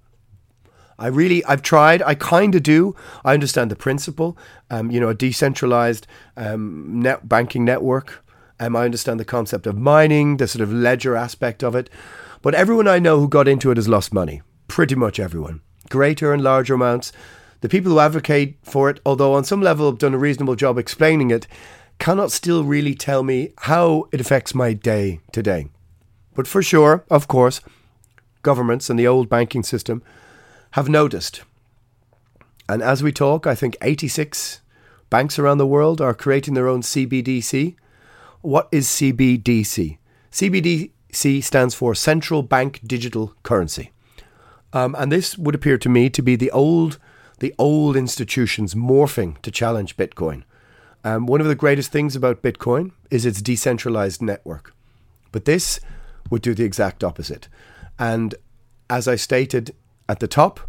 [0.98, 2.00] I really, I've tried.
[2.00, 2.96] I kind of do.
[3.22, 4.38] I understand the principle.
[4.70, 6.06] Um, you know, a decentralized
[6.38, 8.24] um, net banking network.
[8.60, 11.90] Um, I understand the concept of mining, the sort of ledger aspect of it.
[12.40, 14.40] But everyone I know who got into it has lost money.
[14.68, 15.60] Pretty much everyone.
[15.90, 17.12] Greater and larger amounts.
[17.60, 20.78] The people who advocate for it, although on some level have done a reasonable job
[20.78, 21.46] explaining it,
[22.02, 25.68] cannot still really tell me how it affects my day to day.
[26.34, 27.60] But for sure, of course,
[28.42, 30.02] governments and the old banking system
[30.72, 31.44] have noticed.
[32.68, 34.62] And as we talk, I think 86
[35.10, 37.76] banks around the world are creating their own CBDC.
[38.40, 39.98] What is CBDC?
[40.32, 43.92] CBDC stands for Central Bank Digital Currency.
[44.72, 46.98] Um, and this would appear to me to be the old,
[47.38, 50.42] the old institutions morphing to challenge Bitcoin.
[51.04, 54.74] Um, one of the greatest things about Bitcoin is its decentralized network.
[55.32, 55.80] But this
[56.30, 57.48] would do the exact opposite.
[57.98, 58.34] And
[58.88, 59.74] as I stated
[60.08, 60.60] at the top,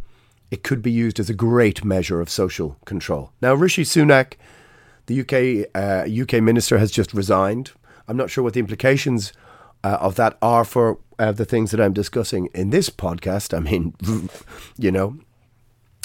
[0.50, 3.32] it could be used as a great measure of social control.
[3.41, 4.34] Now, Rishi Sunak,
[5.08, 7.72] the UK uh, UK minister, has just resigned.
[8.08, 9.34] I'm not sure what the implications
[9.84, 13.56] uh, of that are for uh, the things that I'm discussing in this podcast.
[13.56, 13.96] I mean,
[14.78, 15.17] you know,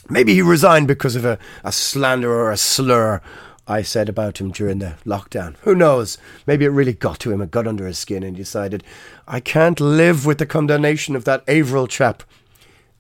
[0.08, 3.20] maybe he resigned because of a, a slander or a slur
[3.68, 5.56] I said about him during the lockdown.
[5.60, 6.16] Who knows?
[6.46, 8.82] Maybe it really got to him and got under his skin and decided,
[9.26, 12.22] I can't live with the condemnation of that Averill chap.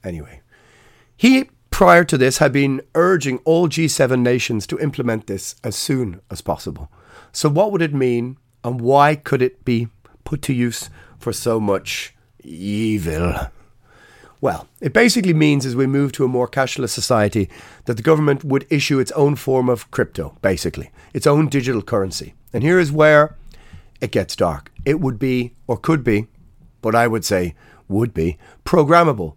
[0.04, 0.42] Anyway,
[1.16, 6.20] he, prior to this, had been urging all G7 nations to implement this as soon
[6.30, 6.92] as possible.
[7.32, 9.88] So, what would it mean, and why could it be
[10.24, 13.50] put to use for so much evil?
[14.40, 17.48] Well, it basically means as we move to a more cashless society
[17.86, 22.34] that the government would issue its own form of crypto, basically, its own digital currency.
[22.52, 23.36] And here is where
[24.00, 24.70] it gets dark.
[24.84, 26.28] It would be, or could be,
[26.80, 27.54] but I would say
[27.88, 29.34] would be, programmable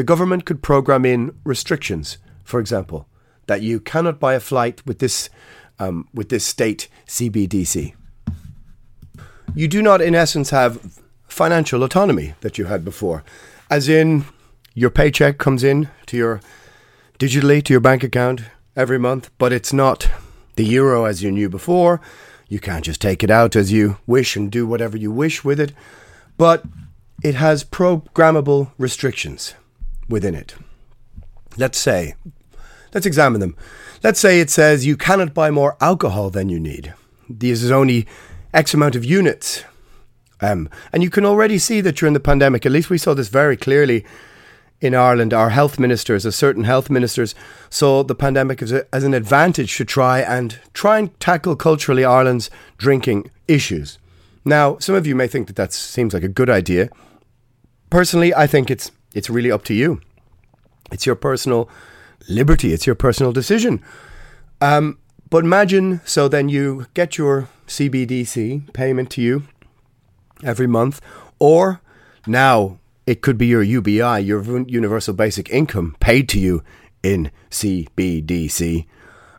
[0.00, 3.06] the government could program in restrictions, for example,
[3.48, 5.28] that you cannot buy a flight with this,
[5.78, 7.92] um, with this state CBDC.
[9.54, 13.24] You do not, in essence, have financial autonomy that you had before.
[13.70, 14.24] As in
[14.74, 16.40] your paycheck comes in to your
[17.18, 18.42] digitally to your bank account
[18.74, 20.10] every month, but it's not
[20.56, 22.00] the euro as you knew before.
[22.48, 25.60] You can't just take it out as you wish and do whatever you wish with
[25.60, 25.72] it,
[26.36, 26.64] but
[27.22, 29.54] it has programmable restrictions
[30.08, 30.54] within it.
[31.56, 32.14] Let's say,
[32.92, 33.56] let's examine them.
[34.02, 36.94] Let's say it says you cannot buy more alcohol than you need.
[37.28, 38.06] This is only
[38.52, 39.64] X amount of units.
[40.40, 43.28] Um, and you can already see that during the pandemic, at least we saw this
[43.28, 44.04] very clearly
[44.80, 47.34] in Ireland, our health ministers, a certain health ministers,
[47.68, 52.04] saw the pandemic as, a, as an advantage to try and try and tackle culturally
[52.04, 53.98] Ireland's drinking issues.
[54.44, 56.88] Now, some of you may think that that seems like a good idea.
[57.90, 60.00] Personally, I think it's it's really up to you.
[60.90, 61.68] It's your personal
[62.28, 62.72] liberty.
[62.72, 63.82] It's your personal decision.
[64.62, 64.98] Um,
[65.28, 69.42] but imagine so then you get your CBDC payment to you
[70.42, 71.00] every month,
[71.38, 71.80] or
[72.26, 76.62] now it could be your UBI, your Universal Basic Income, paid to you
[77.02, 78.86] in CBDC.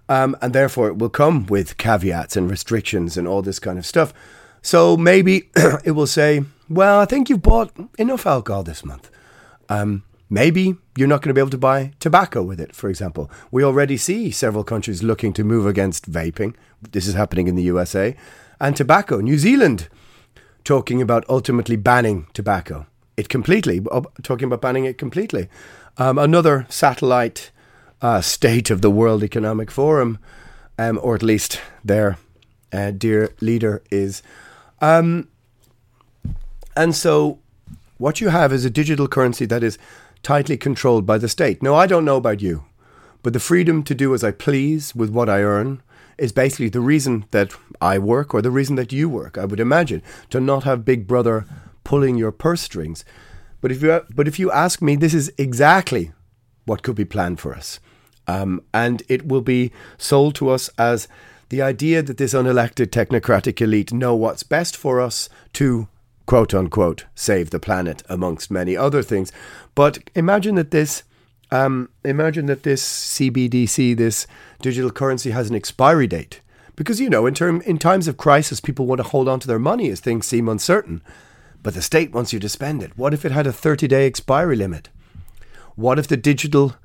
[0.10, 3.86] Um, and therefore, it will come with caveats and restrictions and all this kind of
[3.86, 4.14] stuff.
[4.62, 5.50] So maybe
[5.86, 9.10] it will say, well, I think you've bought enough alcohol this month.
[9.70, 13.32] Um, maybe you're not going to be able to buy tobacco with it, for example.
[13.52, 16.56] We already see several countries looking to move against vaping.
[16.92, 18.16] This is happening in the USA.
[18.60, 19.22] And tobacco.
[19.22, 19.88] New Zealand
[20.64, 22.86] talking about ultimately banning tobacco
[23.18, 25.48] it completely, uh, talking about banning it completely.
[25.98, 27.52] Um, another satellite
[28.02, 30.18] uh, state of the World Economic Forum,
[30.78, 32.18] um, or at least their
[32.74, 34.24] uh, dear leader is.
[34.80, 35.28] Um,
[36.76, 37.40] and so,
[37.98, 39.78] what you have is a digital currency that is
[40.24, 41.62] tightly controlled by the state.
[41.62, 42.66] Now, I don't know about you,
[43.22, 45.84] but the freedom to do as I please with what I earn
[46.18, 49.60] is basically the reason that I work or the reason that you work, I would
[49.60, 51.46] imagine, to not have Big Brother
[51.84, 53.04] pulling your purse strings.
[53.62, 56.12] But if you but if you ask me, this is exactly
[56.66, 57.80] what could be planned for us,
[58.28, 61.08] um, and it will be sold to us as
[61.50, 65.88] the idea that this unelected technocratic elite know what's best for us to
[66.26, 69.32] quote unquote save the planet amongst many other things.
[69.76, 71.04] But imagine that this.
[71.54, 74.26] Um, imagine that this CBDC, this
[74.62, 76.42] digital currency, has an expiry date
[76.76, 79.48] because you know in term in times of crisis people want to hold on to
[79.48, 81.02] their money as things seem uncertain
[81.64, 82.98] but the state wants you to spend it.
[82.98, 84.90] What if it had a 30 day expiry limit?
[85.76, 86.76] What if the digital.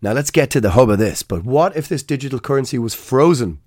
[0.00, 2.94] Now let's get to the hub of this, but what if this digital currency was
[2.94, 3.60] frozen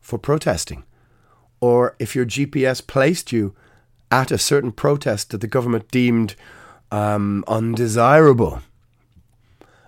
[0.00, 0.84] for protesting?
[1.60, 3.54] Or if your GPS placed you
[4.10, 6.34] at a certain protest that the government deemed
[6.90, 8.62] um, undesirable?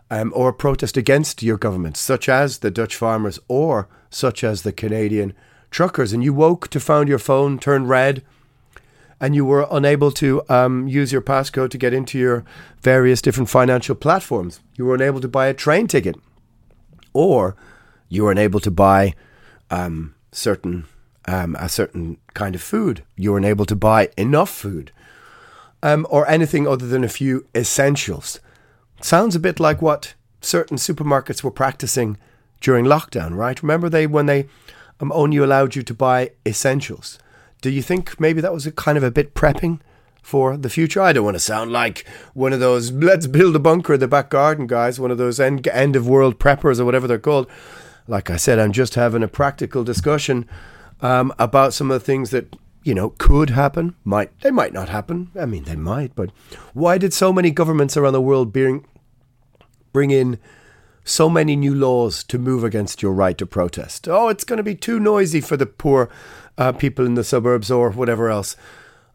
[0.09, 4.73] Um, or protest against your government, such as the Dutch farmers or such as the
[4.73, 5.35] Canadian
[5.73, 8.23] truckers, and you woke to find your phone turned red
[9.21, 12.45] and you were unable to um, use your passcode to get into your
[12.83, 14.61] various different financial platforms.
[14.77, 16.17] You were unable to buy a train ticket,
[17.13, 17.57] or
[18.09, 19.15] you were unable to buy
[19.71, 20.85] um, certain
[21.29, 23.03] um, a certain kind of food.
[23.17, 24.93] You were unable to buy enough food,
[25.83, 28.39] um, or anything other than a few essentials.
[29.07, 32.19] Sounds a bit like what certain supermarkets were practicing
[32.61, 33.63] during lockdown, right?
[33.63, 34.49] Remember they when they
[34.99, 37.21] um, only allowed you to buy essentials.
[37.61, 39.79] Do you think maybe that was a kind of a bit prepping
[40.23, 41.01] for the future?
[41.01, 44.09] I don't want to sound like one of those let's build a bunker in the
[44.09, 47.49] back garden guys, one of those end, end of world preppers or whatever they're called.
[48.09, 50.49] Like I said, I'm just having a practical discussion
[51.01, 53.95] um, about some of the things that you know could happen.
[54.03, 55.31] Might they might not happen.
[55.39, 56.17] I mean, they might.
[56.17, 56.31] But
[56.75, 58.85] why did so many governments around the world bring
[59.97, 60.39] bring in?
[61.09, 64.09] so many new laws to move against your right to protest.
[64.09, 66.11] Oh, it's going to be too noisy for the poor
[66.59, 68.57] uh, people in the suburbs or whatever else.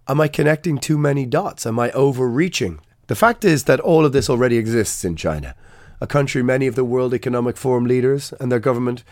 [0.08, 1.66] Am I connecting too many dots?
[1.66, 2.80] Am I overreaching?
[3.08, 5.54] The fact is that all of this already exists in China,
[6.00, 9.04] a country many of the World Economic Forum leaders and their government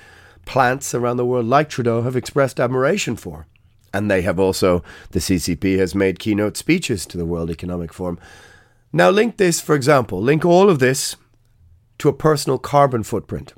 [0.45, 3.45] plants around the world, like Trudeau, have expressed admiration for.
[3.93, 8.17] And they have also, the CCP has made keynote speeches to the World Economic Forum.
[8.93, 11.17] Now, link this, for example, link all of this
[11.99, 13.53] to a personal carbon footprint.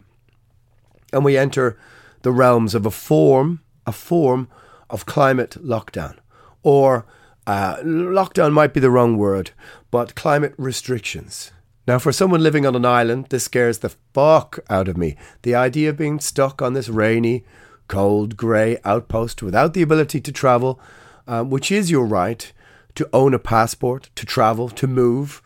[1.14, 1.78] And we enter
[2.22, 4.48] the realms of a form, a form
[4.90, 6.18] of climate lockdown.
[6.64, 7.06] Or
[7.48, 9.52] uh, lockdown might be the wrong word,
[9.90, 11.52] but climate restrictions.
[11.88, 15.18] Now, for someone living on an island, this scares the fuck out of me.
[15.42, 17.44] The idea of being stuck on this rainy,
[17.88, 20.80] cold, grey outpost without the ability to travel,
[21.28, 22.52] um, which is your right
[22.96, 25.42] to own a passport, to travel, to move.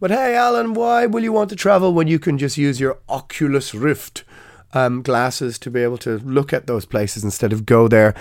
[0.00, 2.98] But hey, Alan, why will you want to travel when you can just use your
[3.06, 4.24] Oculus Rift
[4.72, 8.14] um, glasses to be able to look at those places instead of go there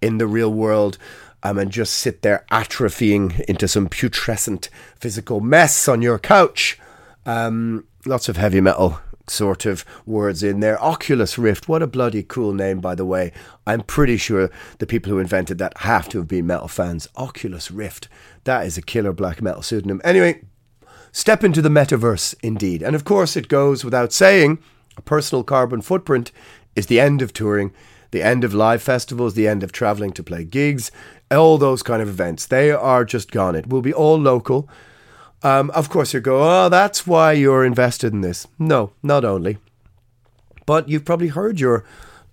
[0.00, 0.96] in the real world.
[1.42, 4.68] um, and just sit there atrophying into some putrescent
[4.98, 6.78] physical mess on your couch.
[7.24, 10.82] Um, lots of heavy metal sort of words in there.
[10.82, 13.32] Oculus Rift, what a bloody cool name, by the way.
[13.66, 17.08] I'm pretty sure the people who invented that have to have been metal fans.
[17.16, 18.08] Oculus Rift,
[18.44, 20.00] that is a killer black metal pseudonym.
[20.04, 20.42] Anyway,
[21.16, 22.82] step into the metaverse indeed.
[22.82, 24.58] And of course, it goes without saying
[24.98, 26.30] a personal carbon footprint
[26.74, 27.72] is the end of touring,
[28.10, 30.90] the end of live festivals, the end of traveling to play gigs,
[31.30, 32.44] all those kind of events.
[32.44, 33.56] They are just gone.
[33.56, 34.68] It will be all local.
[35.42, 38.46] Um, of course, you go, oh, that's why you're invested in this.
[38.58, 39.56] No, not only.
[40.66, 41.86] But you've probably heard your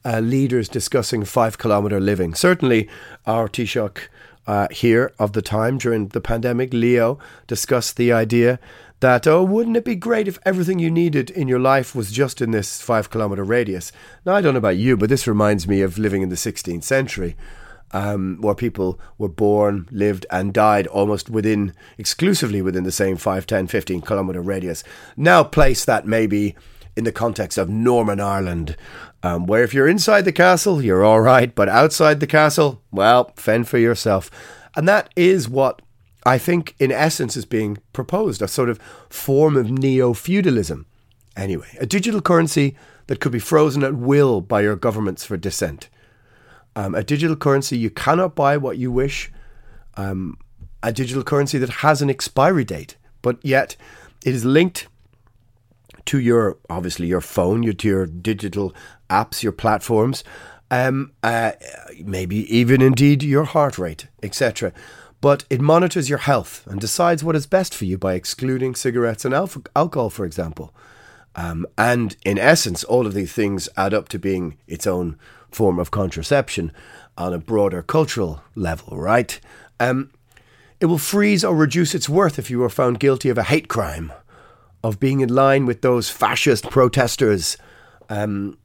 [0.03, 2.34] uh, leaders discussing five kilometre living.
[2.34, 2.89] Certainly,
[3.25, 4.09] our Taoiseach
[4.48, 8.60] uh, here of the time during the pandemic, Leo, discussed the idea
[9.00, 12.41] that, oh, wouldn't it be great if everything you needed in your life was just
[12.41, 13.91] in this five kilometre radius?
[14.26, 16.84] Now, I don't know about you, but this reminds me of living in the 16th
[16.84, 17.36] century
[17.94, 23.46] um, where people were born, lived, and died almost within, exclusively within the same 5,
[23.46, 24.84] 10, 15 kilometre radius.
[25.16, 26.56] Now place that maybe
[26.96, 28.76] in the context of Norman Ireland,
[29.24, 33.32] um, where if you're inside the castle, you're all right, but outside the castle, well,
[33.36, 34.30] fend for yourself.
[34.76, 35.82] And that is what
[36.26, 38.80] I think, in essence, is being proposed a sort of
[39.10, 40.86] form of neo feudalism.
[41.36, 42.76] Anyway, a digital currency
[43.08, 45.89] that could be frozen at will by your governments for dissent
[46.76, 49.32] um, a digital currency you cannot buy what you wish,
[49.96, 50.38] um,
[50.82, 53.76] a digital currency that has an expiry date, but yet
[54.26, 54.88] it is linked
[56.06, 58.74] to your obviously your phone, your to your digital
[59.10, 60.24] apps, your platforms,
[60.72, 61.51] um, uh,
[62.04, 64.74] maybe even indeed your heart rate, etc.
[65.22, 69.24] But it monitors your health and decides what is best for you by excluding cigarettes
[69.24, 70.74] and alpha- alcohol, for example.
[71.36, 75.18] Um, and in essence, all of these things add up to being its own
[75.49, 76.72] form of contraception
[77.18, 79.39] on a broader cultural level, right?
[79.80, 80.12] Um,
[80.80, 83.68] it will freeze or reduce its worth if you are found guilty of a hate
[83.68, 84.12] crime,
[84.84, 87.57] of being in line with those fascist protesters,
[88.09, 88.57] um,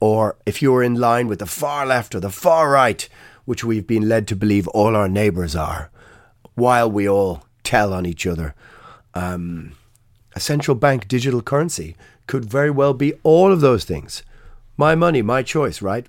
[0.00, 3.08] or if you are in line with the far left or the far right,
[3.44, 5.90] which we've been led to believe all our neighbours are,
[6.54, 8.54] while we all tell on each other.
[9.14, 9.76] Um,
[10.34, 11.96] a central bank digital currency
[12.26, 14.22] could very well be all of those things.
[14.76, 16.06] My money, my choice, right?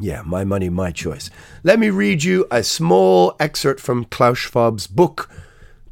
[0.00, 1.30] Yeah, my money, my choice.
[1.62, 5.30] Let me read you a small excerpt from Klaus Schwab's book,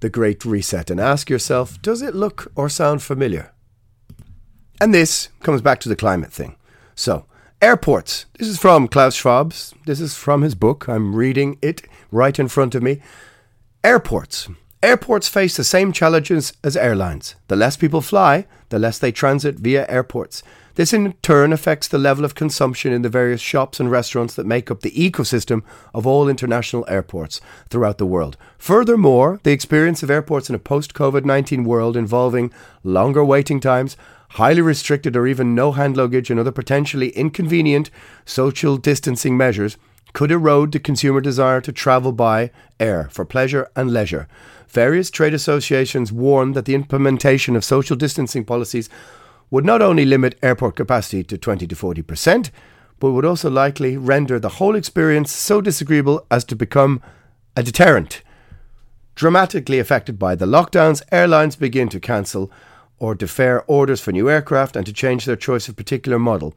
[0.05, 3.53] The Great Reset, and ask yourself does it look or sound familiar?
[4.79, 6.57] And this comes back to the climate thing.
[6.95, 7.25] So,
[7.63, 8.27] airports.
[8.39, 9.73] This is from Klaus Schwab's.
[9.87, 10.91] This is from his book.
[10.91, 13.01] I'm reading it right in front of me.
[13.83, 14.47] Airports.
[14.83, 17.37] Airports face the same challenges as airlines.
[17.49, 20.43] The less people fly, the less they transit via airports.
[20.77, 24.47] This in turn affects the level of consumption in the various shops and restaurants that
[24.47, 25.63] make up the ecosystem
[25.95, 28.37] of all international airports throughout the world.
[28.59, 32.53] Furthermore, the experience of airports in a post COVID 19 world involving
[32.83, 33.97] longer waiting times,
[34.31, 37.89] highly restricted or even no hand luggage, and other potentially inconvenient
[38.25, 39.77] social distancing measures
[40.13, 42.51] could erode the consumer desire to travel by
[42.81, 44.27] air for pleasure and leisure.
[44.69, 48.89] Various trade associations warn that the implementation of social distancing policies
[49.51, 52.51] would not only limit airport capacity to 20 to 40%,
[52.99, 57.03] but would also likely render the whole experience so disagreeable as to become
[57.57, 58.23] a deterrent.
[59.15, 62.51] Dramatically affected by the lockdowns, airlines begin to cancel
[62.99, 66.55] or defer orders for new aircraft and to change their choice of particular model.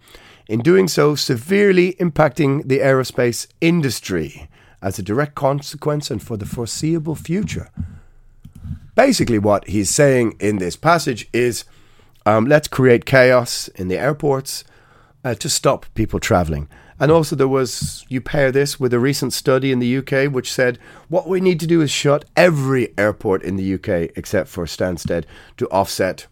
[0.48, 4.50] In doing so, severely impacting the aerospace industry
[4.82, 7.70] as a direct consequence and for the foreseeable future.
[8.96, 11.66] Basically, what he's saying in this passage is
[12.28, 14.66] um, let's create chaos in the airports
[15.24, 16.68] uh, to stop people traveling.
[17.00, 20.52] And also, there was, you pair this with a recent study in the UK which
[20.52, 24.66] said what we need to do is shut every airport in the UK except for
[24.66, 25.24] Stansted
[25.56, 26.28] to offset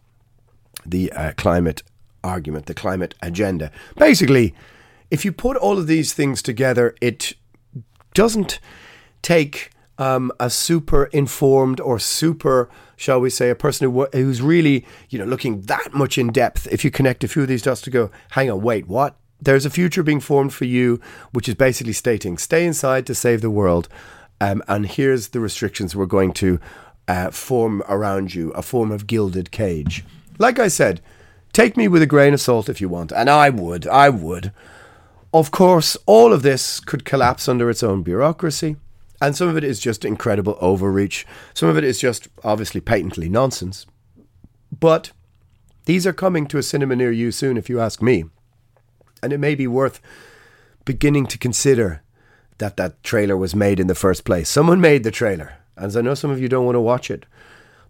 [0.86, 1.82] the uh, climate
[2.26, 3.72] argument, the climate agenda.
[3.96, 4.54] Basically,
[5.10, 7.34] if you put all of these things together, it
[8.14, 8.60] doesn't
[9.22, 14.86] take um, a super informed or super, shall we say, a person who, who's really,
[15.10, 16.68] you know, looking that much in depth.
[16.72, 19.16] If you connect a few of these dots to go, hang on, wait, what?
[19.42, 21.00] There's a future being formed for you,
[21.32, 23.90] which is basically stating, stay inside to save the world.
[24.42, 26.60] Um, and here's the restrictions we're going to
[27.08, 30.04] uh, form around you, a form of gilded cage.
[30.38, 31.02] Like I said,
[31.54, 34.52] take me with a grain of salt if you want, and I would, I would.
[35.34, 38.78] Of course, all of this could collapse under its own bureaucracy.
[39.22, 41.26] And some of it is just incredible overreach.
[41.54, 43.86] Some of it is just obviously patently nonsense.
[44.78, 45.12] But
[45.86, 48.26] these are coming to a cinema near you soon, if you ask me.
[49.24, 50.02] And it may be worth
[50.84, 52.04] beginning to consider
[52.58, 54.50] that that trailer was made in the first place.
[54.50, 57.26] Someone made the trailer, as I know some of you don't want to watch it,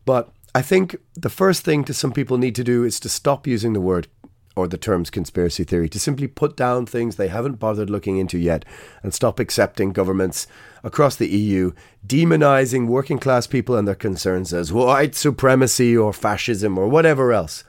[0.06, 3.46] but I think the first thing to some people need to do is to stop
[3.46, 4.08] using the word
[4.56, 8.38] or the terms conspiracy theory, to simply put down things they haven't bothered looking into
[8.38, 8.64] yet
[9.04, 10.48] and stop accepting governments
[10.84, 11.72] across the EU
[12.06, 17.64] demonizing working class people and their concerns as white supremacy or fascism or whatever else.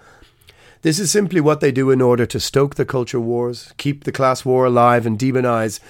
[0.83, 4.13] This is simply what they do in order to stoke the culture wars, keep the
[4.13, 5.81] class war alive, and demonize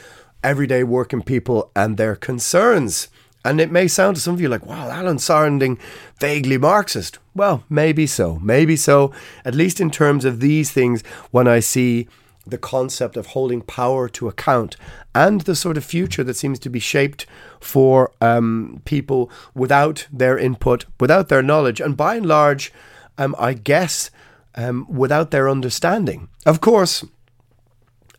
[0.42, 3.08] everyday working people and their concerns.
[3.46, 5.78] And it may sound to some of you like, wow, Alan's sounding
[6.18, 7.20] vaguely Marxist.
[7.32, 8.40] Well, maybe so.
[8.42, 9.12] Maybe so,
[9.44, 12.08] at least in terms of these things, when I see
[12.44, 14.76] the concept of holding power to account
[15.14, 17.24] and the sort of future that seems to be shaped
[17.60, 22.72] for um, people without their input, without their knowledge, and by and large,
[23.16, 24.10] um, I guess,
[24.56, 26.28] um, without their understanding.
[26.44, 27.04] Of course,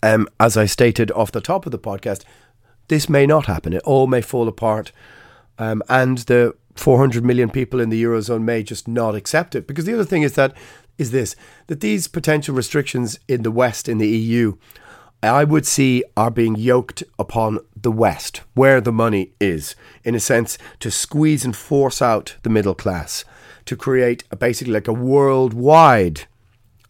[0.02, 2.24] um, as I stated off the top of the podcast,
[2.88, 3.74] this may not happen.
[3.74, 4.94] It all may fall apart
[5.58, 9.68] um, and the 400 million people in the eurozone may just not accept it.
[9.68, 10.56] Because the other thing is that
[10.98, 11.36] is this
[11.68, 14.58] that these potential restrictions in the West in the EU,
[15.22, 20.20] I would see are being yoked upon the West, where the money is, in a
[20.20, 23.26] sense, to squeeze and force out the middle class,
[23.66, 26.22] to create a, basically like a worldwide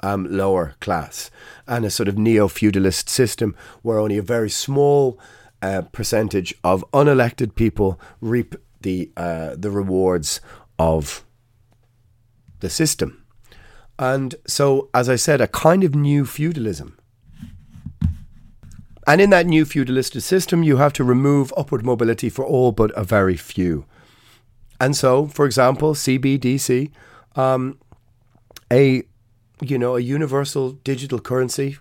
[0.03, 1.31] um, lower class
[1.67, 5.19] and a sort of neo feudalist system where only a very small
[5.61, 10.41] uh, percentage of unelected people reap the uh, the rewards
[10.77, 11.25] of
[12.59, 13.23] the system.
[13.99, 16.97] And so, as I said, a kind of new feudalism.
[19.07, 22.91] And in that new feudalistic system, you have to remove upward mobility for all but
[22.91, 23.85] a very few.
[24.79, 26.91] And so, for example, CBDC,
[27.35, 27.79] um,
[28.71, 29.03] a
[29.61, 31.77] you know a universal digital currency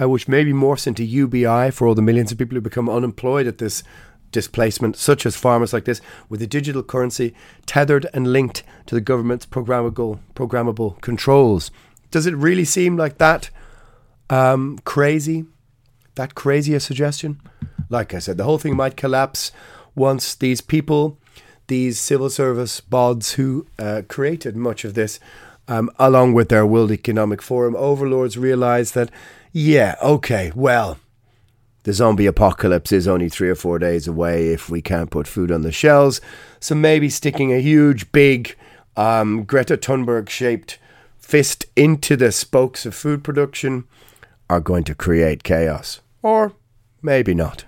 [0.00, 3.46] uh, which maybe morphs into UBI for all the millions of people who become unemployed
[3.46, 3.82] at this
[4.30, 7.34] displacement, such as farmers like this, with a digital currency
[7.64, 11.70] tethered and linked to the government's programmable programmable controls.
[12.10, 13.50] Does it really seem like that
[14.30, 15.46] um, crazy?
[16.14, 17.40] That crazy a suggestion?
[17.88, 19.52] Like I said, the whole thing might collapse
[19.94, 21.18] once these people,
[21.68, 25.20] these civil service bods who uh, created much of this,
[25.68, 29.10] um, along with their World Economic Forum overlords, realize that
[29.56, 30.98] yeah, okay, well,
[31.84, 35.50] the zombie apocalypse is only three or four days away if we can't put food
[35.50, 36.20] on the shelves.
[36.60, 38.54] So maybe sticking a huge, big
[38.98, 40.78] um, Greta Thunberg shaped
[41.16, 43.84] fist into the spokes of food production
[44.50, 46.00] are going to create chaos.
[46.20, 46.52] Or
[47.00, 47.64] maybe not.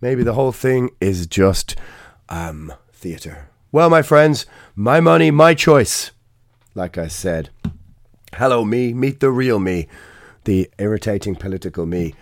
[0.00, 1.76] Maybe the whole thing is just
[2.30, 3.50] um, theatre.
[3.70, 6.12] Well, my friends, my money, my choice.
[6.74, 7.50] Like I said,
[8.36, 9.88] hello, me, meet the real me
[10.44, 12.14] the irritating political me.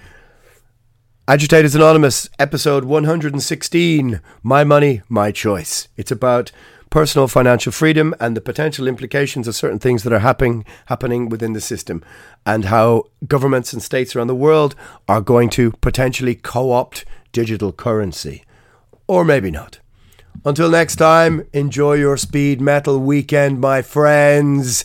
[1.29, 5.89] Agitators Anonymous, episode 116 My Money, My Choice.
[5.97, 6.51] It's about
[6.91, 11.53] personal financial freedom and the potential implications of certain things that are happening happening within
[11.53, 12.03] the system
[12.45, 14.75] and how governments and states around the world
[15.09, 18.45] are going to potentially co-opt digital currency
[19.07, 19.79] or maybe not.
[20.45, 24.85] Until next time, enjoy your speed metal weekend my friends.